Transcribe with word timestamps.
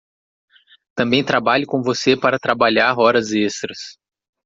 Também 0.95 1.23
trabalhe 1.23 1.63
com 1.67 1.83
você 1.83 2.17
para 2.17 2.39
trabalhar 2.39 2.97
horas 2.97 3.31
extras. 3.33 3.99